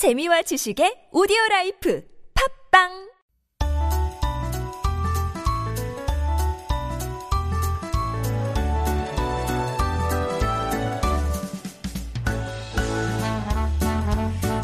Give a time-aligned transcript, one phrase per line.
[0.00, 2.00] 재미와 지식의 오디오 라이프.
[2.32, 3.09] 팝빵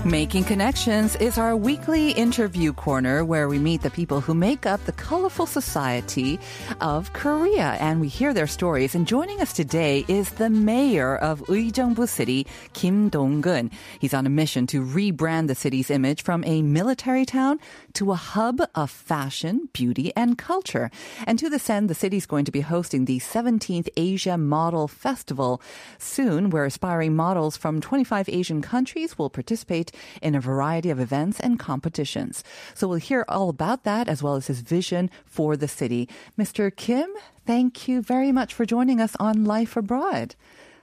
[0.06, 4.84] Making Connections is our weekly interview corner where we meet the people who make up
[4.84, 6.38] the colorful society
[6.80, 8.94] of Korea and we hear their stories.
[8.94, 13.72] And joining us today is the mayor of Uijeongbu City, Kim Dong-gun.
[13.98, 17.58] He's on a mission to rebrand the city's image from a military town
[17.94, 20.88] to a hub of fashion, beauty, and culture.
[21.26, 24.86] And to this end, the city is going to be hosting the 17th Asia Model
[24.86, 25.60] Festival
[25.98, 29.90] soon, where aspiring models from 25 Asian countries will participate
[30.21, 32.43] in a variety of events and competitions.
[32.73, 36.09] So we'll hear all about that as well as his vision for the city.
[36.37, 36.69] Mr.
[36.75, 37.07] Kim,
[37.45, 40.35] thank you very much for joining us on Life Abroad.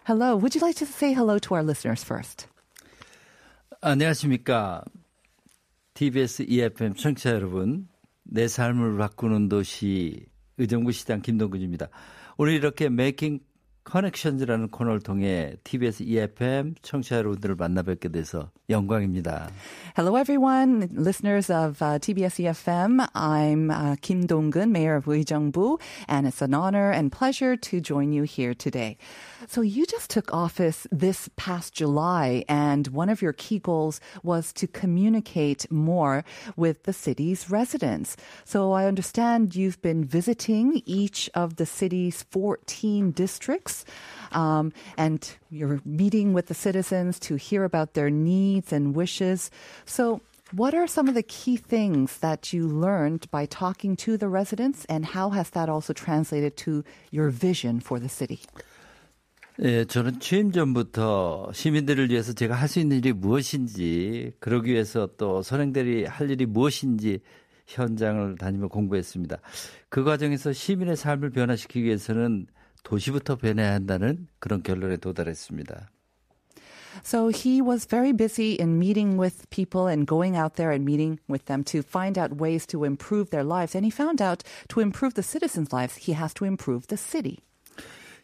[0.06, 0.36] Hello.
[0.36, 2.48] Would you like to say hello to our listeners first?
[3.82, 4.84] 안녕하십니까.
[5.94, 7.88] TBS EFM 청취자 여러분.
[8.24, 10.26] 내 삶을 바꾸는 도시
[10.58, 11.88] 의정부 시장 김동근입니다.
[12.36, 13.40] 오늘 이렇게 메이킹
[13.88, 19.48] 커넥션즈라는 코너를 통해 TBS EFM 청취자 여러분들을 만나 뵙게 돼서 영광입니다.
[19.96, 23.00] Hello, everyone, listeners of uh, TBS EFM.
[23.14, 28.12] I'm uh, Kim Dong-gun, mayor of Uijeongbu, and it's an honor and pleasure to join
[28.12, 28.98] you here today.
[29.46, 34.52] So you just took office this past July, and one of your key goals was
[34.54, 36.24] to communicate more
[36.56, 38.18] with the city's residents.
[38.44, 43.71] So I understand you've been visiting each of the city's 14 districts.
[44.31, 49.51] Um, and you're meeting with the citizens to hear about their needs and wishes.
[49.85, 50.21] So,
[50.55, 54.85] what are some of the key things that you learned by talking to the residents,
[54.85, 58.39] and how has that also translated to your vision for the city?
[59.61, 65.43] 예, 저는 취임 전부터 시민들을 위해서 제가 할 수 있는 일이 무엇인지, 그러기 위해서 또
[65.43, 67.19] 선행들이 할 일이 무엇인지
[67.67, 69.37] 현장을 다니며 공부했습니다.
[69.89, 72.47] 그 과정에서 시민의 삶을 변화시키기 위해서는
[72.83, 75.89] 도시부터 변해야 한다는 그런 결론에 도달했습니다.
[77.03, 81.19] So he was very busy in meeting with people and going out there and meeting
[81.27, 83.75] with them to find out ways to improve their lives.
[83.75, 87.39] And he found out to improve the citizens' lives, he has to improve the city.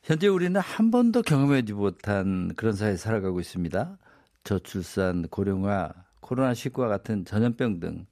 [0.03, 3.97] 현재 우리는 한 번도 경험하지 못한 그런 사회에 살아가고 있습니다.
[4.43, 5.91] 저출산, 고령화,
[6.21, 8.05] 코로나19와 같은 전염병 등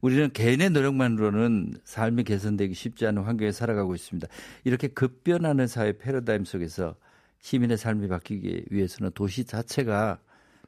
[0.00, 4.28] 우리는 개인의 노력만으로는 삶이 개선되기 쉽지 않은 환경에 살아가고 있습니다.
[4.64, 6.96] 이렇게 급변하는 사회 패러다임 속에서
[7.40, 10.18] 시민의 삶이 바뀌기 위해서는 도시 자체가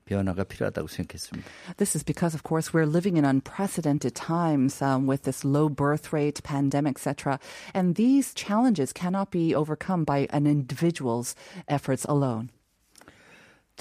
[0.04, 1.48] 변화가 필요하다고 생각했습니다.
[1.76, 6.12] This is because, of course, we're living in unprecedented times um, with this low birth
[6.12, 7.38] rate, pandemic, etc.
[7.72, 11.34] And these challenges cannot be overcome by an individual's
[11.68, 12.50] efforts alone.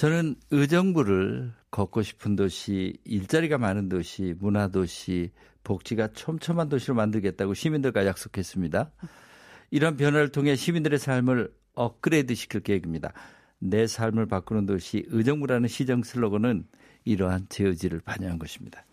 [0.01, 5.29] 저는 의정부를 걷고 싶은 도시, 일자리가 많은 도시, 문화 도시,
[5.63, 8.91] 복지가 촘촘한 도시로 만들겠다고 시민들과 약속했습니다.
[9.69, 13.13] 이런 변화를 통해 시민들의 삶을 업그레이드 시킬 계획입니다.
[13.59, 16.65] 내 삶을 바꾸는 도시 의정부라는 시정 슬로건은
[17.05, 18.83] 이러한 제 의지를 반영한 것입니다.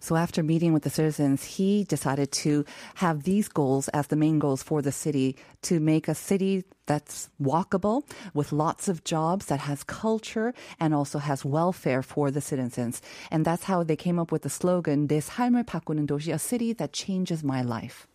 [0.00, 2.64] So after meeting with the citizens, he decided to
[3.00, 7.30] have these goals as the main goals for the city to make a city that's
[7.40, 8.04] walkable
[8.34, 13.00] with lots of jobs that has culture and also has welfare for the citizens.
[13.30, 16.74] And that's how they came up with the slogan 내 삶을 바꾸는 도시, a city
[16.74, 18.06] that changes my life.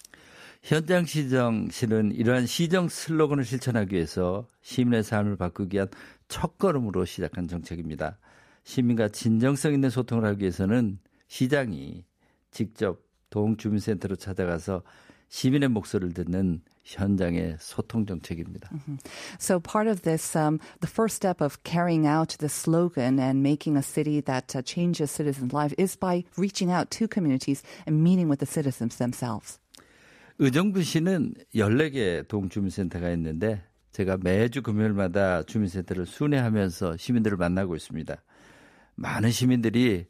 [0.61, 5.87] 현장 시정실은 이러한 시정 슬로건을 실천하기 위해서 시민의 삶을 바꾸기 위한
[6.27, 8.17] 첫걸음으로 시작한 정책입니다.
[8.69, 12.05] 시민과 진정성 있는 소통을 하기 위해서는 시장이
[12.51, 14.83] 직접 동주민센터로 찾아가서
[15.29, 18.69] 시민의 목소리를 듣는 현장의 소통 정책입니다.
[19.39, 23.75] So part of this, um, the first step of carrying out the slogan and making
[23.75, 28.29] a city that uh, changes citizens' lives is by reaching out to communities and meeting
[28.29, 29.59] with the citizens themselves.
[30.37, 38.21] 의정부시는 14개 동주민센터가 있는데 제가 매주 금요일마다 주민센터를 순회하면서 시민들을 만나고 있습니다.
[38.99, 40.05] 많은 시민들이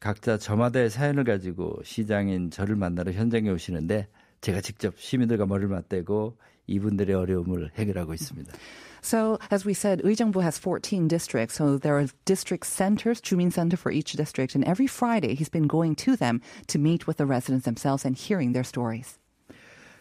[0.00, 4.08] 각자 저마다의 사연을 가지고 시장인 저를 만나러 현장에 오시는데
[4.40, 8.52] 제가 직접 시민들과 머리를 맞대고 이분들의 어려움을 해결하고 있습니다.
[9.02, 11.54] So, as we said, Uijeongbu has 14 districts.
[11.54, 14.56] So there are district centers, Jumin Center for each district.
[14.56, 18.16] And every Friday, he's been going to them to meet with the residents themselves and
[18.16, 19.18] hearing their stories.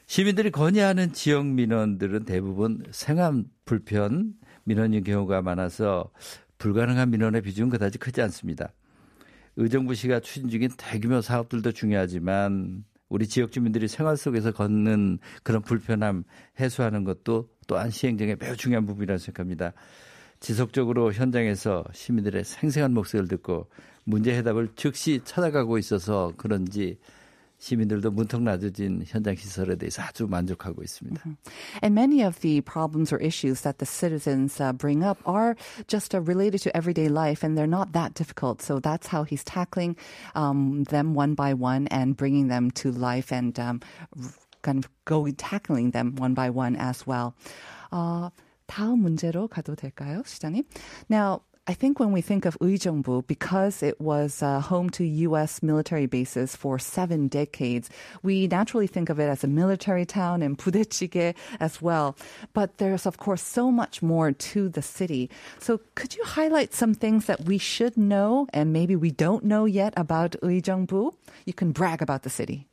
[0.07, 6.11] 시민들이 건의하는 지역 민원들은 대부분 생활 불편 민원인 경우가 많아서
[6.65, 8.73] 불가능한 민원의 비중은 그다지 크지 않습니다.
[9.55, 16.23] 의정부 시가 추진 중인 대규모 사업들도 중요하지만 우리 지역 주민들이 생활 속에서 걷는 그런 불편함
[16.59, 19.73] 해소하는 것도 또한 시행정의 매우 중요한 부분이라고 생각합니다.
[20.39, 23.69] 지속적으로 현장에서 시민들의 생생한 목소리를 듣고
[24.03, 26.97] 문제 해답을 즉시 찾아가고 있어서 그런지
[27.60, 31.22] 시민들도 문턱 낮아진 현장 시설에 대해서 아주 만족하고 있습니다.
[31.82, 35.56] And many of the problems or issues that the citizens uh, bring up are
[35.86, 38.62] just uh, related to everyday life and they're not that difficult.
[38.62, 39.96] So that's how he's tackling
[40.34, 43.80] um, them one by one and bringing them to life and um,
[44.62, 47.34] kind of go tackling them one by one as well.
[47.92, 48.30] 어,
[48.66, 50.64] 다음 문제로 가도 될까요, 시장님?
[51.10, 55.62] Now, I think when we think of Uijeongbu, because it was uh, home to U.S.
[55.62, 57.88] military bases for seven decades,
[58.24, 62.16] we naturally think of it as a military town and 부대찌개 as well.
[62.54, 65.30] But there's, of course, so much more to the city.
[65.60, 69.64] So could you highlight some things that we should know and maybe we don't know
[69.64, 71.12] yet about Uijeongbu?
[71.46, 72.66] You can brag about the city.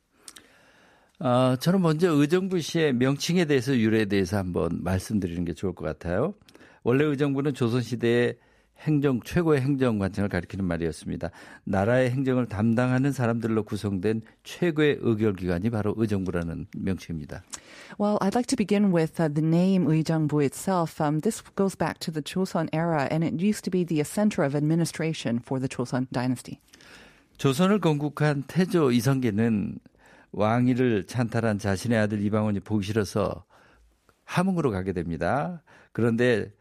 [1.20, 6.34] 어, 저는 먼저 의정부시의 명칭에 대해서 유래에 대해서 한번 말씀드리는 게 좋을 것 같아요.
[6.82, 8.38] 원래 의정부는 조선시대의
[8.83, 11.29] 행정 최고의 행정관청을 가리키는 말이었습니다.
[11.63, 17.43] 나라의 행정을 담당하는 사람들로 구성된 최고의 의결기관이 바로 의정부라는 명칭입니다.
[17.99, 21.01] Well, I'd like to begin with uh, the name 의정부 itself.
[21.01, 24.45] Um, this goes back to the Joseon era, and it used to be the center
[24.45, 26.59] of administration for the Joseon dynasty.
[27.37, 29.79] 조선을 건국한 태조 이성계는
[30.31, 33.45] 왕위를 찬탈한 자신의 아들 이방원이 보기 싫어서
[34.25, 35.61] 함흥으로 가게 됩니다.
[35.91, 36.51] 그런데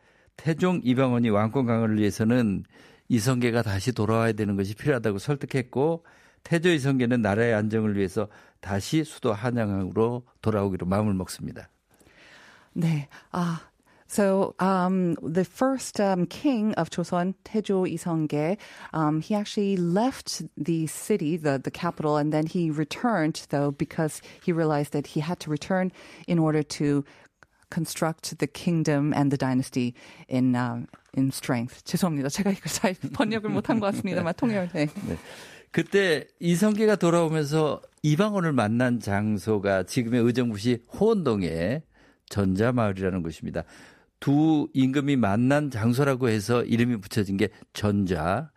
[0.42, 2.64] 태종 이방원이 왕권 강화를 위해서는
[3.06, 6.04] 이성계가 다시 돌아와야 되는 것이 필요하다고 설득했고
[6.42, 8.26] 태조 이성계는 나라의 안정을 위해서
[8.60, 11.68] 다시 수도 한양으로 돌아오기로 마음을 먹습니다.
[12.72, 13.08] 네.
[13.30, 13.60] 아,
[14.08, 18.58] So um, the first um, king of Joseon, Taejo Isongge,
[18.92, 24.20] um, he actually left the city, the, the capital, and then he returned, though, because
[24.44, 25.92] he realized that he had to return
[26.28, 27.06] in order to
[27.72, 29.94] construct the kingdom and the dynasty
[30.28, 30.86] in um,
[31.16, 31.82] in strength.
[31.84, 32.28] 죄송합니다.
[32.28, 34.72] 제가 이걸 잘 번역을 못한 것 같습니다만 통역.
[34.72, 34.86] 네.
[35.06, 35.18] 네.
[35.70, 41.82] 그때 이성계가 돌아오면서 이방원을 만난 장소가 지금의 의정부시 호원동의
[42.28, 43.64] 전자마을이라는 곳입니다.
[44.20, 48.50] 두 임금이 만난 장소라고 해서 이름이 붙여진 게 전자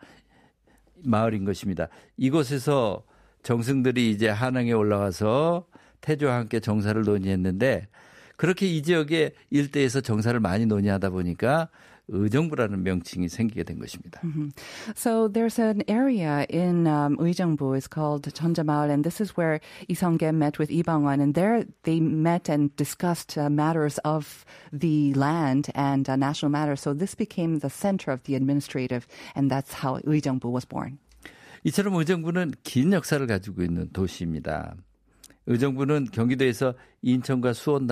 [1.03, 1.87] 마을인 것입니다.
[2.17, 3.03] 이곳에서
[3.43, 5.67] 정승들이 이제 한양에 올라와서
[6.01, 7.87] 태조와 함께 정사를 논의했는데
[8.37, 11.69] 그렇게 이 지역의 일대에서 정사를 많이 논의하다 보니까
[12.07, 14.21] 의정부라는 명칭이 생기게 된 것입니다.
[14.23, 14.51] Mm-hmm.
[14.95, 17.75] So there's an area in um, Uijeongbu.
[17.75, 19.59] It's called Jeonjamaul, and this is where
[19.89, 25.69] Isongge met with Ibangwan, and there they met and discussed uh, matters of the land
[25.73, 26.81] and uh, national matters.
[26.81, 30.99] So this became the center of the administrative, and that's how Uijeongbu was born.
[31.63, 34.75] 이처럼 의정부는 긴 역사를 가지고 있는 도시입니다.
[35.47, 37.87] 의정부는 경기도에서 인천과 수원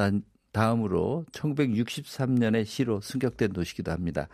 [0.54, 4.30] 다음으로 1963년에 시로 승격된 도시기도 합니다.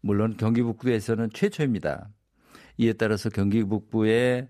[0.00, 2.10] 물론 경기 북부에서는 최초입니다.
[2.76, 4.48] 이에 따라서 경기 북부의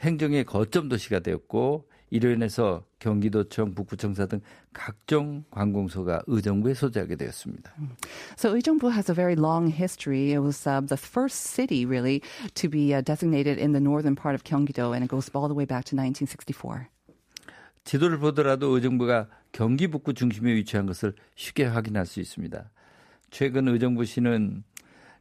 [0.00, 4.40] 행정의 거점 도시가 되었고 이로 인해서 경기도청, 북부청사 등
[4.72, 7.72] 각종 관공서가 의정부에 소재하게 되었습니다.
[8.36, 10.32] So 의정부 has a very long history.
[10.32, 12.20] It was uh, the first city really
[12.54, 15.54] to be uh, designated in the northern part of Gyeonggi-do and it goes all the
[15.54, 16.88] way back to 1964.
[17.84, 22.70] 지도를 보더라도 의정부가 경기 북부 중심에 위치한 것을 쉽게 확인할 수 있습니다.
[23.30, 24.64] 최근 의정부시는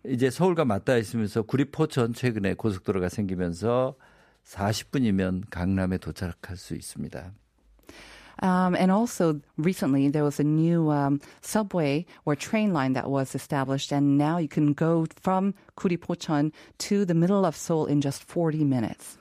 [0.06, 3.96] 이제 서울과 맞닿아 있으면서 구리포천 최근에 고속도로가 생기면서
[4.46, 7.34] 40분이면 강남에 도착할 수 있습니다.
[8.42, 13.36] Um, and also, recently there was a new um, subway or train line that was
[13.36, 16.54] established, and now you can go from Kuripocheon
[16.88, 19.18] to the middle of Seoul in just 40 minutes.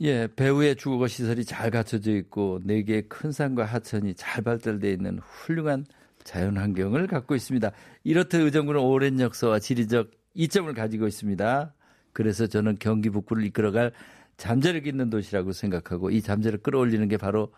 [0.00, 5.20] 예, 배후의 주거 시설이 잘 갖춰져 있고 네 개의 큰 산과 하천이 잘 발달되어 있는
[5.20, 5.86] 훌륭한
[6.24, 7.70] 자연 환경을 갖고 있습니다.
[8.02, 11.74] 이렇듯 의정부는 오랜 역사와 지리적 이점을 가지고 있습니다.
[12.12, 13.92] 그래서 저는 경기 북부를 이끌어갈
[14.36, 17.52] 잠재력 있는 도시라고 생각하고 이 잠재를 끌어올리는 게 바로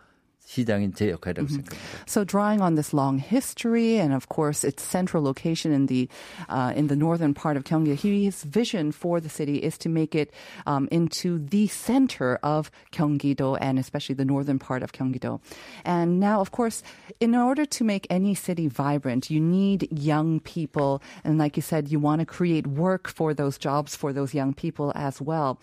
[0.52, 1.78] 시장인 제 역할이라고 생각합니다.
[2.06, 6.10] So drawing on this long history and of course its central location in the
[6.50, 10.14] uh, in the northern part of Gyeonggi, his vision for the city is to make
[10.14, 10.34] it
[10.68, 15.40] um, into the center of Gyeonggi-do and especially the northern part of Gyeonggi-do.
[15.86, 16.84] And now, of course,
[17.22, 21.88] in order to make any city vibrant, you need young people, and like you said,
[21.88, 25.60] you want to create work for those jobs for those young people as well.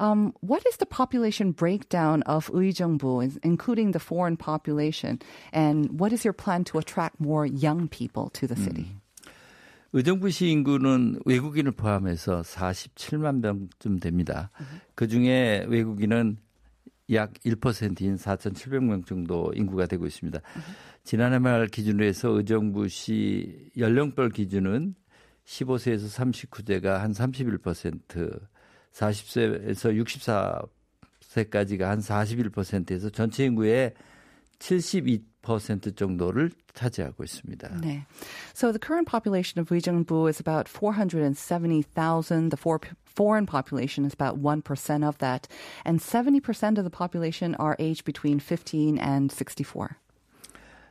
[0.00, 5.19] Um, what is the population breakdown of Uijeongbu, including the foreign population?
[5.53, 8.91] And what is your plan to attract more young people to the city?
[8.91, 9.01] 음.
[9.93, 14.51] 의정부시 인구는 외국인을 포함해서 47만 명쯤 됩니다.
[14.95, 16.37] 그 중에 외국인은
[17.13, 20.39] 약 1%인 4,700명 정도 인구가 되고 있습니다.
[21.03, 24.93] 지난해 말 기준으로 해서 의정부시 연령별 기준은
[25.45, 28.41] 15세에서 39세가 한 31%,
[28.91, 30.67] 40세에서
[31.21, 33.93] 64세까지가 한 41%에서 전체 인구의
[34.59, 37.81] 72% 정도를 차지하고 있습니다.
[37.81, 38.05] 네.
[38.53, 42.49] So the current population of Uijeongbu is about 470,000.
[42.49, 45.47] The for, foreign population is about 1% of that.
[45.85, 49.97] And 70% of the population are aged between 15 and 64.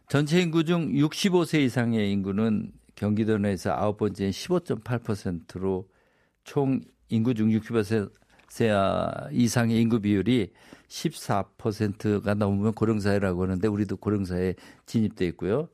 [0.08, 5.88] 전체 인구 중 65세 이상의 인구는 경기도 내에서 아홉 번째인 15.8%로
[6.44, 8.08] 총 인구 중 65세
[9.32, 10.52] 이상의 인구 비율이
[10.88, 14.54] 14%가 넘으면 고령사회라고 하는데 우리도 고령사회에
[14.86, 15.68] 진입돼 있고요.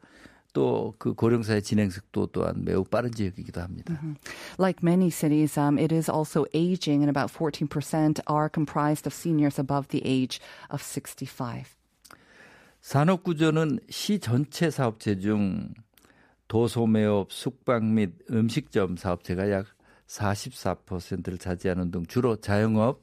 [0.52, 3.94] 또그 고령사회 진행 속도 또한 매우 빠른 지역이기도 합니다.
[3.94, 4.16] Mm-hmm.
[4.58, 9.58] Like many cities, um, it is also aging, and about 14% are comprised of seniors
[9.58, 11.64] above the age of 65.
[12.80, 15.72] 산업 구조는 시 전체 사업체 중
[16.48, 19.66] 도소매업, 숙박 및 음식점 사업체가 약
[20.12, 23.00] 44%를 차지하는 등 주로 자영업,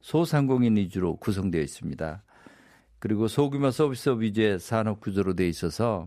[0.00, 2.22] 소상공인 위주로 구성되어 있습니다.
[2.98, 6.06] 그리고 소규모 서비스업 위주의 산업 구조로 되어 있어서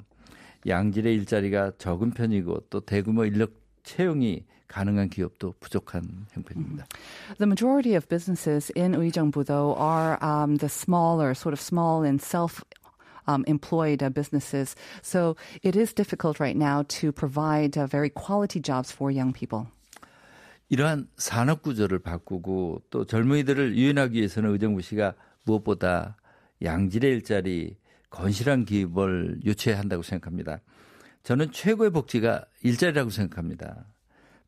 [0.68, 3.54] 양질의 일자리가 적은 편이고 또 대규모 인력
[3.84, 6.86] 채용이 가능한 기업도 부족한 형편입니다.
[7.38, 12.22] The majority of businesses in Uijeongbu, though, are um, the smaller, sort of small and
[12.22, 12.64] self
[13.28, 14.76] um, employed uh, businesses.
[15.02, 19.68] So it is difficult right now to provide uh, very quality jobs for young people.
[20.70, 26.18] 이러한 산업 구조를 바꾸고 또 젊은이들을 유인하기 위해서는 의정부 씨가 무엇보다
[26.62, 27.78] 양질의 일자리,
[28.10, 30.60] 건실한 기업을 유치해야 한다고 생각합니다.
[31.24, 33.86] 저는 최고의 복지가 일자리라고 생각합니다.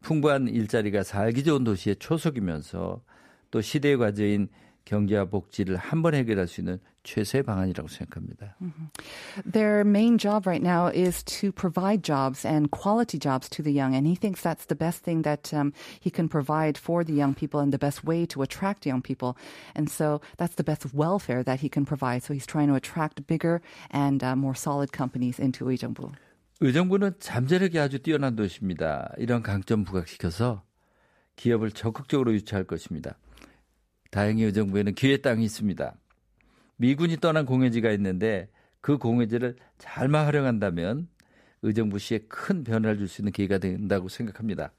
[0.01, 3.03] 풍부한 일자리가 살기 좋은 도시의 초석이면서
[3.51, 4.49] 또 시대의 과제인
[4.89, 8.55] 경제와 복지를 한번 해결할 수 있는 최소의 방안이라고 생각합니다.
[9.45, 13.93] Their main job right now is to provide jobs and quality jobs to the young,
[13.93, 17.35] and he thinks that's the best thing that um, he can provide for the young
[17.35, 19.37] people and the best way to attract young people.
[19.75, 22.23] And so that's the best welfare that he can provide.
[22.25, 23.61] So he's trying to attract bigger
[23.93, 26.17] and uh, more solid companies into Uijeongbu.
[26.61, 29.13] 의정부는 잠재력이 아주 뛰어난 도시입니다.
[29.17, 30.63] 이런 강점 부각시켜서
[31.37, 33.15] 기업을 적극적으로 유치할 것입니다.
[34.09, 35.95] 다행히 의정부에는 기회의 땅이 있습니다.
[36.77, 38.49] 미군이 떠난 공여지가 있는데
[38.81, 41.07] 그 공회지를 잘만 활용한다면
[41.61, 44.71] 의정부 시에 큰 변화를 줄 수 있는 기회가 된다고 생각합니다.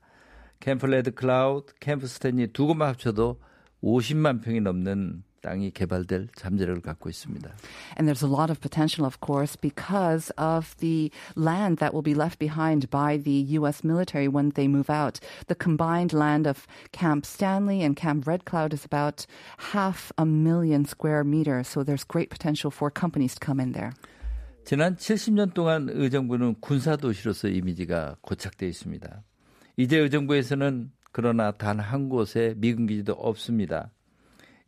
[0.60, 3.40] 캠프 레드 클라우드, 캠프 스탠리 두 곳만 합쳐도
[3.82, 7.50] 50만 평이 넘는 땅이 개발될 잠재력을 갖고 있습니다.
[7.98, 12.14] And there's a lot of potential, of course, because of the land that will be
[12.14, 13.82] left behind by the U.S.
[13.84, 15.20] military when they move out.
[15.48, 19.26] The combined land of Camp Stanley and Camp Red Cloud is about
[19.72, 21.68] half a million square meters.
[21.68, 23.92] So there's great potential for companies to come in there.
[24.64, 29.22] 지난 70년 동안 의정부는 군사 도시로서 이미지가 고착되어 있습니다.
[29.76, 33.90] 이제 의정부에서는 그러나 단 한 곳에 미군 기지도 없습니다.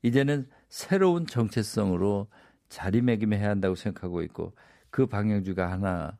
[0.03, 2.29] 이제는 새로운 정체성으로
[2.71, 4.55] 자리매김해야 한다고 생각하고 있고
[4.89, 6.17] 그 방향주가 하나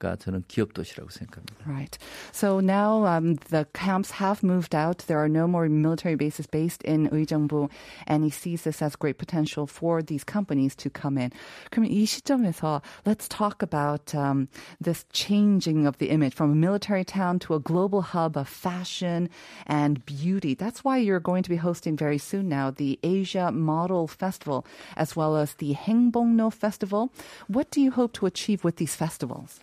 [0.00, 1.66] 가 저는 기업 도시라고 생각합니다.
[1.66, 1.96] Right.
[2.30, 4.98] So now um, the camps have moved out.
[5.06, 7.70] There are no more military bases based in Uijeongbu,
[8.06, 11.32] and he sees this as great potential for these companies to come in.
[11.70, 14.48] 그럼 이 시점에서 let's talk about um,
[14.78, 19.30] this changing of the image from a military town to a global hub of fashion
[19.66, 20.52] and beauty.
[20.52, 25.16] That's why you're going to be hosting very soon now the Asia Model Festival as
[25.16, 27.10] well as the Hengbongno Festival.
[27.48, 29.60] What do you hope to achieve with these festivals?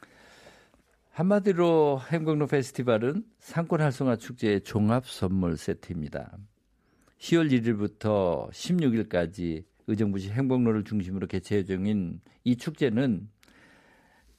[1.19, 6.39] 한마디로 행복로 페스티벌은 상권 활성화 축제의 종합 선물 세트입니다.
[7.19, 13.29] 10월 1일부터 16일까지 의정부시 행복로를 중심으로 개최 예정인 이 축제는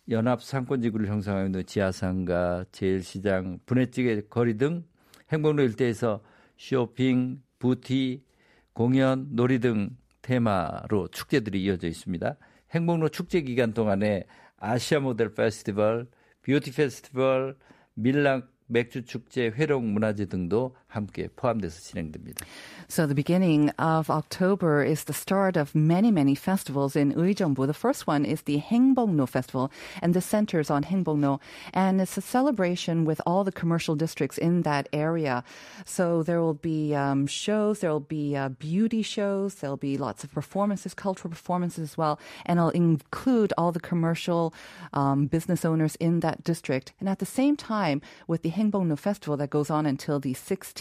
[0.09, 4.85] 연합 상권지구를 형성하고 있는 지하상가, 제일시장, 분해찌개 거리 등
[5.33, 6.23] 행복로 일대에서
[6.55, 8.23] 쇼핑, 부티,
[8.71, 12.37] 공연, 놀이 등 테마로 축제들이 이어져 있습니다.
[12.71, 14.23] 행복로 축제 기간 동안에
[14.55, 16.07] 아시아 모델 페스티벌,
[16.43, 17.57] 뷰티 페스티벌,
[17.93, 22.44] 밀락 맥주 축제, 회룡 문화제 등도 함께 포함돼서 진행됩니다.
[22.88, 27.66] So the beginning of October is the start of many, many festivals in Uijeongbu.
[27.66, 31.40] The first one is the Hengbongno Festival, and this centers on Hengbongno,
[31.72, 35.42] and it's a celebration with all the commercial districts in that area.
[35.84, 40.22] So there will be um, shows, there will be uh, beauty shows, there'll be lots
[40.22, 44.54] of performances, cultural performances as well, and it'll include all the commercial
[44.92, 46.92] um, business owners in that district.
[47.00, 50.77] And at the same time, with the Hengbongno Festival that goes on until the 16th,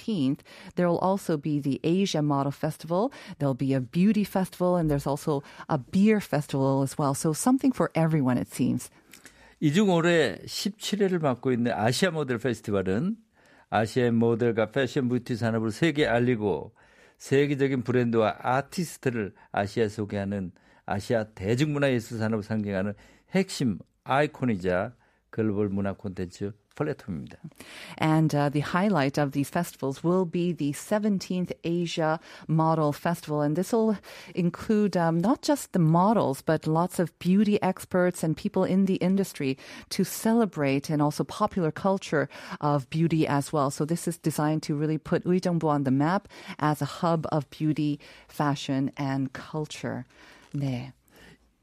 [0.76, 3.12] there will also be the Asia Model Festival.
[3.40, 7.14] There'll be a beauty festival, and there's also a beer festival as well.
[7.14, 8.90] So something for everyone, it seems.
[9.62, 13.16] 이 중 올해 17회를 맡고 있는 아시아 모델 페스티벌은
[13.70, 16.74] 아시아의 모델과 패션 뷰티 산업을 세계에 알리고
[17.18, 20.52] 세계적인 브랜드와 아티스트를 아시아에 소개하는
[20.86, 22.94] 아시아 대중문화예술 산업을 상징하는
[23.32, 24.96] 핵심 아이콘이자
[25.30, 27.38] 글로벌 문화 콘텐츠 플랫폼입니다.
[27.98, 33.42] And uh, the highlight of these festivals will be the 17th Asia Model Festival.
[33.42, 33.98] And this will
[34.36, 38.96] include um, not just the models, but lots of beauty experts and people in the
[38.96, 39.58] industry
[39.90, 42.28] to celebrate and also popular culture
[42.62, 43.70] of beauty as well.
[43.70, 46.28] So this is designed to really put Uijeongbu on the map
[46.60, 50.06] as a hub of beauty, fashion, and culture.
[50.54, 50.94] 네.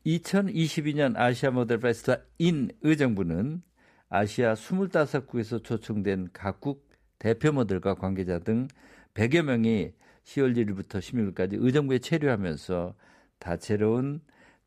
[0.06, 3.62] 2022년 아시아 모델 페스티벌 인 의정부는
[4.17, 6.87] 아시아 25국에서 초청된 각국
[7.19, 8.69] 대표 모델과 관계자 등
[9.13, 9.91] 100여 명이
[10.23, 12.95] 10월 1일부터 16일까지 의정부에 체류하면서
[13.39, 14.21] 다채로운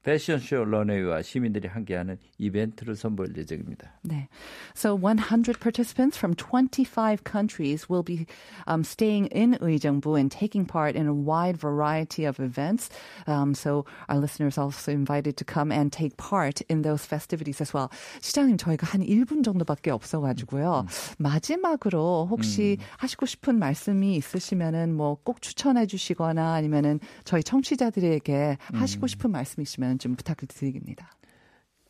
[0.09, 3.93] 패션쇼 런웨이와 시민들이 함께하는 이벤트를 선보일 예정입니다.
[4.03, 4.29] 네.
[4.75, 8.25] So 100 participants from 25 countries will be
[8.67, 12.89] um, staying in Uijeongbu and taking part in a wide variety of events.
[13.27, 17.75] Um, so our listeners also invited to come and take part in those festivities as
[17.75, 17.91] well.
[18.23, 20.87] 시장님 저희가 한 1분 정도밖에 없어 가지고요.
[21.19, 29.31] 마지막으로 혹시 하시고 싶은 말씀이 있으시면은 뭐 꼭 추천해 주시거나 아니면은 저희 청취자들에게 하시고 싶은
[29.31, 31.11] 말씀 있으면 좀 부탁을 드립니다.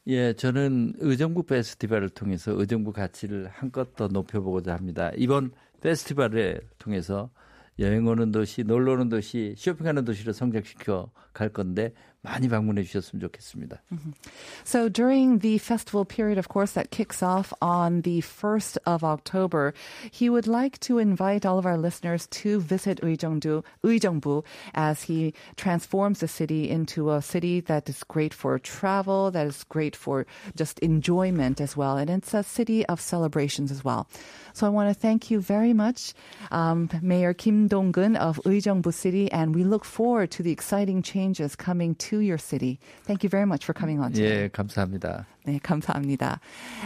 [0.07, 5.11] 예, 저는 의정부 페스티벌을 통해서 의정부 가치를 한껏 더 높여보고자 합니다.
[5.17, 7.31] 이번 페스티벌을 통해서
[7.79, 11.93] 여행 오는 도시, 놀러 오는 도시, 쇼핑하는 도시를 성장시켜 갈 건데
[12.24, 13.82] 많이 방문해 주셨으면 좋겠습니다.
[14.64, 19.74] So during the festival period, of course, that kicks off on the 1st of October,
[20.10, 25.34] he would like to invite all of our listeners to visit Uijeongbu, Uijeongbu as he
[25.58, 30.26] transforms the city into a city that is great for travel, that is great for
[30.56, 31.98] just enjoyment as well.
[31.98, 34.08] And it's a city of celebrations as well.
[34.54, 36.14] So I want to thank you very much,
[36.52, 41.58] um, Mayor Kim Dong-gun of Uijeongbu City, and we look forward to the exciting changes
[41.58, 42.80] coming to your city.
[43.04, 44.46] Thank you very much for coming on today.
[44.46, 45.26] 예, 감사합니다.
[45.46, 46.40] 네, 감사합니다.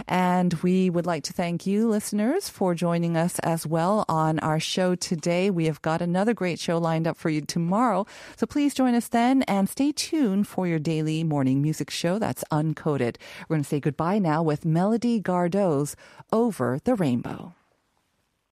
[0.07, 4.59] And we would like to thank you, listeners, for joining us as well on our
[4.59, 5.49] show today.
[5.49, 8.05] We have got another great show lined up for you tomorrow.
[8.35, 12.43] So please join us then and stay tuned for your daily morning music show that's
[12.51, 13.17] uncoded.
[13.47, 15.95] We're going to say goodbye now with Melody Gardot's
[16.33, 17.53] Over the Rainbow.